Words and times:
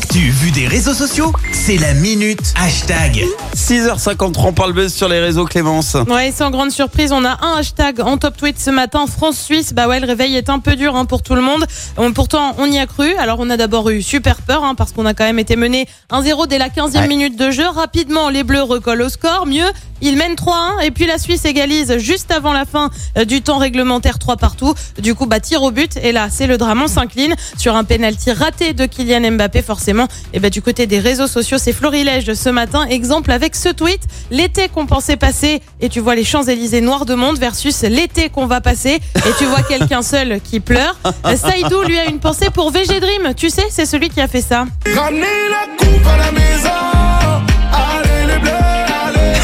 L'actu 0.00 0.30
vue 0.30 0.50
des 0.50 0.66
réseaux 0.66 0.94
sociaux, 0.94 1.30
c'est 1.52 1.76
la 1.76 1.92
minute 1.92 2.54
hashtag. 2.58 3.22
6h53, 3.54 4.46
on 4.46 4.52
parle 4.54 4.72
buzz 4.72 4.94
sur 4.94 5.10
les 5.10 5.20
réseaux 5.20 5.44
Clémence. 5.44 5.94
Ouais, 6.08 6.32
sans 6.34 6.50
grande 6.50 6.70
surprise, 6.70 7.12
on 7.12 7.22
a 7.22 7.36
un 7.44 7.58
hashtag 7.58 8.00
en 8.00 8.16
top 8.16 8.34
tweet 8.38 8.58
ce 8.58 8.70
matin, 8.70 9.04
France-Suisse. 9.06 9.74
Bah 9.74 9.88
ouais, 9.88 10.00
le 10.00 10.06
réveil 10.06 10.36
est 10.36 10.48
un 10.48 10.58
peu 10.58 10.74
dur 10.74 10.96
hein, 10.96 11.04
pour 11.04 11.22
tout 11.22 11.34
le 11.34 11.42
monde. 11.42 11.66
On- 11.98 12.14
pourtant, 12.14 12.54
on 12.56 12.64
y 12.72 12.78
a 12.78 12.86
cru. 12.86 13.14
Alors, 13.16 13.36
on 13.40 13.50
a 13.50 13.58
d'abord 13.58 13.90
eu 13.90 14.00
super 14.00 14.36
peur 14.40 14.64
hein, 14.64 14.74
parce 14.74 14.92
qu'on 14.92 15.04
a 15.04 15.12
quand 15.12 15.24
même 15.24 15.38
été 15.38 15.54
mené 15.54 15.86
1-0 16.10 16.46
dès 16.46 16.56
la 16.56 16.70
15e 16.70 17.02
Ouais. 17.02 17.06
minute 17.06 17.38
de 17.38 17.50
jeu. 17.50 17.68
Rapidement, 17.68 18.30
les 18.30 18.42
Bleus 18.42 18.62
recollent 18.62 19.02
au 19.02 19.10
score. 19.10 19.44
Mieux, 19.44 19.68
ils 20.00 20.16
mènent 20.16 20.34
3-1 20.34 20.80
et 20.82 20.92
puis 20.92 21.04
la 21.06 21.18
Suisse 21.18 21.44
égalise 21.44 21.98
juste 21.98 22.30
avant 22.30 22.54
la 22.54 22.64
fin 22.64 22.88
euh, 23.18 23.26
du 23.26 23.42
temps 23.42 23.58
réglementaire 23.58 24.18
3 24.18 24.38
partout. 24.38 24.72
Du 24.98 25.14
coup, 25.14 25.26
bah 25.26 25.40
tir 25.40 25.62
au 25.62 25.70
but 25.70 25.98
et 26.02 26.12
là, 26.12 26.28
c'est 26.30 26.46
le 26.46 26.56
drame. 26.56 26.80
On 26.82 26.88
s'incline 26.88 27.34
sur 27.58 27.76
un 27.76 27.84
penalty 27.84 28.32
raté 28.32 28.72
de 28.72 28.86
Kylian 28.86 29.32
Mbappé 29.32 29.60
forcément. 29.60 29.89
Et 30.32 30.40
bah 30.40 30.50
du 30.50 30.62
côté 30.62 30.86
des 30.86 30.98
réseaux 30.98 31.26
sociaux, 31.26 31.58
c'est 31.58 31.72
florilège 31.72 32.32
ce 32.34 32.48
matin. 32.48 32.86
Exemple 32.86 33.32
avec 33.32 33.56
ce 33.56 33.68
tweet 33.68 34.00
l'été 34.30 34.68
qu'on 34.68 34.86
pensait 34.86 35.16
passer 35.16 35.60
et 35.80 35.88
tu 35.88 36.00
vois 36.00 36.14
les 36.14 36.24
Champs-Élysées 36.24 36.80
noirs 36.80 37.06
de 37.06 37.14
monde 37.14 37.38
versus 37.38 37.82
l'été 37.82 38.28
qu'on 38.28 38.46
va 38.46 38.60
passer 38.60 39.00
et 39.16 39.32
tu 39.38 39.44
vois 39.46 39.62
quelqu'un 39.62 40.02
seul 40.02 40.40
qui 40.42 40.60
pleure. 40.60 40.96
Euh, 41.26 41.36
Saïdou 41.36 41.82
lui 41.82 41.98
a 41.98 42.06
une 42.06 42.20
pensée 42.20 42.50
pour 42.50 42.70
VG 42.70 43.00
Dream. 43.00 43.34
Tu 43.36 43.50
sais, 43.50 43.66
c'est 43.70 43.86
celui 43.86 44.08
qui 44.10 44.20
a 44.20 44.28
fait 44.28 44.40
ça. 44.42 44.64
Ramenez 44.94 45.20
la 45.20 45.76
coupe 45.76 46.06
à 46.06 46.16
la 46.16 46.32
maison. 46.32 46.70
Allez 47.72 48.32
les 48.32 48.38
bleus, 48.38 48.50
allez. 48.52 49.38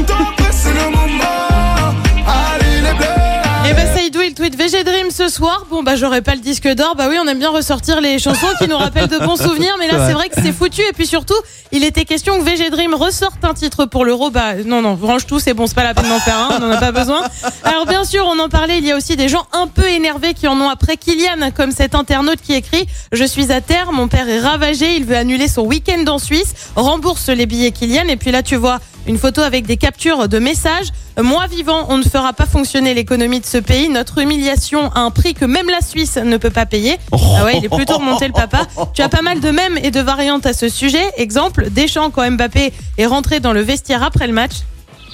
20 0.00 0.10
ans 0.10 0.28
après, 0.32 0.52
c'est 0.52 0.72
le 0.74 0.90
moment. 0.90 1.94
Allez 2.26 2.80
les 2.82 2.94
bleus, 2.94 3.06
allez. 3.06 3.70
Et 3.70 3.74
ben 3.74 3.94
Saïdou 3.94 4.20
il 4.22 4.34
tweet 4.34 4.56
VG 4.56 4.84
Dream 4.84 4.91
ce 5.12 5.28
soir. 5.28 5.66
Bon 5.70 5.82
bah 5.82 5.94
j'aurais 5.94 6.22
pas 6.22 6.34
le 6.34 6.40
disque 6.40 6.66
d'or. 6.66 6.96
Bah 6.96 7.06
oui, 7.08 7.16
on 7.22 7.28
aime 7.28 7.38
bien 7.38 7.50
ressortir 7.50 8.00
les 8.00 8.18
chansons 8.18 8.46
qui 8.58 8.66
nous 8.66 8.76
rappellent 8.76 9.08
de 9.08 9.18
bons 9.18 9.36
souvenirs, 9.40 9.74
mais 9.78 9.86
là 9.86 10.06
c'est 10.06 10.14
vrai 10.14 10.28
que 10.28 10.40
c'est 10.42 10.52
foutu. 10.52 10.80
Et 10.80 10.92
puis 10.92 11.06
surtout, 11.06 11.36
il 11.70 11.84
était 11.84 12.04
question 12.04 12.38
que 12.38 12.42
VG 12.42 12.70
Dream 12.70 12.94
ressorte 12.94 13.44
un 13.44 13.54
titre 13.54 13.84
pour 13.84 14.04
l'Euro. 14.04 14.30
Bah 14.30 14.54
non 14.64 14.82
non, 14.82 14.96
range 15.00 15.26
tout, 15.26 15.38
c'est 15.38 15.54
bon, 15.54 15.66
c'est 15.66 15.74
pas 15.74 15.84
la 15.84 15.94
peine 15.94 16.08
d'en 16.08 16.18
faire 16.18 16.36
un, 16.36 16.58
on 16.60 16.64
en 16.64 16.70
a 16.70 16.78
pas 16.78 16.92
besoin. 16.92 17.22
Alors 17.62 17.86
bien 17.86 18.04
sûr, 18.04 18.26
on 18.26 18.38
en 18.38 18.48
parlait. 18.48 18.78
Il 18.78 18.86
y 18.86 18.92
a 18.92 18.96
aussi 18.96 19.16
des 19.16 19.28
gens 19.28 19.46
un 19.52 19.66
peu 19.66 19.86
énervés 19.88 20.34
qui 20.34 20.48
en 20.48 20.58
ont 20.60 20.68
après 20.68 20.96
Kylian, 20.96 21.50
comme 21.54 21.70
cet 21.70 21.94
internaute 21.94 22.40
qui 22.40 22.54
écrit 22.54 22.86
Je 23.12 23.24
suis 23.24 23.52
à 23.52 23.60
terre, 23.60 23.92
mon 23.92 24.08
père 24.08 24.28
est 24.28 24.40
ravagé, 24.40 24.96
il 24.96 25.04
veut 25.04 25.16
annuler 25.16 25.48
son 25.48 25.62
week-end 25.62 26.04
en 26.08 26.18
Suisse, 26.18 26.54
rembourse 26.74 27.28
les 27.28 27.46
billets 27.46 27.72
Kylian. 27.72 28.08
Et 28.08 28.16
puis 28.16 28.30
là, 28.30 28.42
tu 28.42 28.56
vois 28.56 28.80
une 29.06 29.18
photo 29.18 29.40
avec 29.40 29.66
des 29.66 29.76
captures 29.76 30.28
de 30.28 30.38
messages. 30.38 30.88
Moi 31.20 31.46
vivant, 31.46 31.86
on 31.88 31.98
ne 31.98 32.02
fera 32.02 32.32
pas 32.32 32.46
fonctionner 32.46 32.94
l'économie 32.94 33.40
de 33.40 33.46
ce 33.46 33.58
pays. 33.58 33.88
Notre 33.88 34.18
humiliation 34.18 34.90
a 34.92 35.00
un 35.00 35.10
prix 35.10 35.34
que 35.34 35.44
même 35.44 35.68
la 35.68 35.80
Suisse 35.80 36.16
ne 36.16 36.36
peut 36.36 36.50
pas 36.50 36.66
payer. 36.66 36.98
Ah 37.12 37.44
ouais, 37.44 37.58
il 37.58 37.64
est 37.64 37.68
plutôt 37.68 37.98
remonté 37.98 38.26
le 38.26 38.32
papa. 38.32 38.66
Tu 38.94 39.02
as 39.02 39.08
pas 39.08 39.22
mal 39.22 39.40
de 39.40 39.50
mèmes 39.50 39.78
et 39.82 39.90
de 39.90 40.00
variantes 40.00 40.46
à 40.46 40.52
ce 40.52 40.68
sujet. 40.68 41.04
Exemple, 41.16 41.70
Deschamps 41.70 42.10
quand 42.10 42.28
Mbappé 42.30 42.72
est 42.98 43.06
rentré 43.06 43.40
dans 43.40 43.52
le 43.52 43.60
vestiaire 43.60 44.02
après 44.02 44.26
le 44.26 44.32
match. 44.32 44.52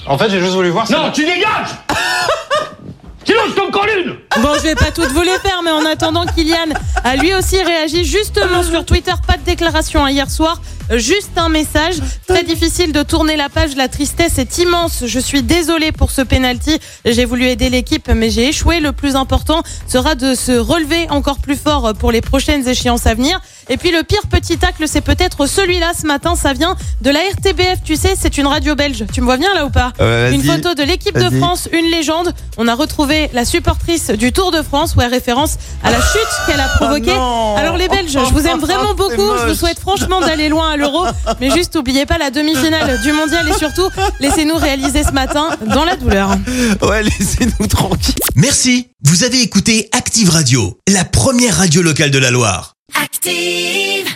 En 0.05 0.17
fait, 0.17 0.29
j'ai 0.29 0.39
juste 0.39 0.53
voulu 0.53 0.69
voir. 0.69 0.89
Non, 0.91 1.11
tu 1.11 1.25
dégages 1.25 1.69
Sinon, 3.25 3.41
je 3.49 3.53
t'en 3.53 3.69
colle 3.69 3.89
une 4.05 4.15
Bon, 4.41 4.53
je 4.55 4.61
vais 4.63 4.75
pas 4.75 4.91
toutes 4.91 5.11
vous 5.11 5.21
les 5.21 5.37
faire, 5.39 5.61
mais 5.63 5.71
en 5.71 5.85
attendant, 5.85 6.25
Kylian 6.25 6.73
a 7.03 7.15
lui 7.15 7.33
aussi 7.35 7.61
réagi 7.61 8.03
justement 8.05 8.63
sur 8.63 8.85
Twitter. 8.85 9.11
Pas 9.27 9.37
de 9.37 9.43
déclaration 9.43 10.03
hein, 10.03 10.09
hier 10.09 10.31
soir, 10.31 10.61
juste 10.97 11.31
un 11.37 11.49
message. 11.49 11.95
Très 12.27 12.43
difficile 12.43 12.91
de 12.91 13.03
tourner 13.03 13.35
la 13.35 13.49
page. 13.49 13.75
La 13.75 13.87
tristesse 13.87 14.37
est 14.37 14.57
immense. 14.57 15.03
Je 15.05 15.19
suis 15.19 15.43
désolé 15.43 15.91
pour 15.91 16.11
ce 16.11 16.21
penalty. 16.21 16.79
J'ai 17.05 17.25
voulu 17.25 17.45
aider 17.47 17.69
l'équipe, 17.69 18.09
mais 18.09 18.29
j'ai 18.29 18.47
échoué. 18.49 18.79
Le 18.79 18.91
plus 18.91 19.15
important 19.15 19.61
sera 19.87 20.15
de 20.15 20.35
se 20.35 20.51
relever 20.51 21.07
encore 21.09 21.39
plus 21.39 21.55
fort 21.57 21.93
pour 21.97 22.11
les 22.11 22.21
prochaines 22.21 22.67
échéances 22.67 23.05
à 23.05 23.13
venir. 23.13 23.39
Et 23.69 23.77
puis 23.77 23.91
le 23.91 24.03
pire 24.03 24.21
petit 24.29 24.57
tacle, 24.57 24.85
c'est 24.87 25.01
peut-être 25.01 25.45
celui-là 25.45 25.91
ce 25.99 26.07
matin. 26.07 26.35
Ça 26.35 26.53
vient 26.53 26.75
de 27.01 27.09
la 27.09 27.19
RTBF. 27.19 27.79
Tu 27.83 27.95
sais, 27.95 28.13
c'est 28.19 28.37
une 28.37 28.47
radio 28.47 28.75
belge. 28.75 29.05
Tu 29.13 29.21
me 29.21 29.25
vois 29.25 29.37
bien 29.37 29.53
là 29.53 29.65
ou 29.65 29.69
pas? 29.69 29.93
Ouais, 29.99 30.33
Une 30.33 30.43
photo 30.43 30.73
de 30.73 30.83
l'équipe 30.83 31.17
de. 31.17 31.29
France, 31.39 31.69
une 31.71 31.85
légende. 31.91 32.33
On 32.57 32.67
a 32.67 32.73
retrouvé 32.73 33.29
la 33.33 33.45
supportrice 33.45 34.09
du 34.09 34.31
Tour 34.33 34.51
de 34.51 34.61
France, 34.63 34.95
ouais, 34.95 35.05
référence 35.07 35.57
à 35.83 35.91
la 35.91 35.97
chute 35.97 36.27
qu'elle 36.47 36.59
a 36.59 36.67
provoquée. 36.67 37.13
non. 37.13 37.55
Alors 37.55 37.77
les 37.77 37.87
Belges, 37.87 38.11
je 38.11 38.33
vous 38.33 38.45
aime 38.47 38.59
vraiment 38.59 38.93
beaucoup. 38.97 39.31
Je 39.43 39.47
vous 39.49 39.53
souhaite 39.53 39.79
franchement 39.79 40.19
d'aller 40.21 40.49
loin 40.49 40.71
à 40.71 40.77
l'Euro, 40.79 41.05
mais 41.39 41.51
juste 41.51 41.75
oubliez 41.75 42.05
pas 42.05 42.17
la 42.17 42.31
demi-finale 42.31 43.01
du 43.01 43.11
Mondial 43.11 43.47
et 43.47 43.53
surtout 43.53 43.89
laissez-nous 44.19 44.55
réaliser 44.55 45.03
ce 45.03 45.11
matin 45.11 45.49
dans 45.61 45.85
la 45.85 45.95
douleur. 45.95 46.35
Ouais, 46.81 47.03
laissez-nous 47.03 47.67
tranquille. 47.67 48.15
Merci. 48.35 48.87
Vous 49.03 49.23
avez 49.23 49.41
écouté 49.41 49.89
Active 49.91 50.29
Radio, 50.29 50.77
la 50.87 51.05
première 51.05 51.57
radio 51.57 51.81
locale 51.81 52.11
de 52.11 52.17
la 52.17 52.31
Loire. 52.31 52.73
Active. 53.01 54.07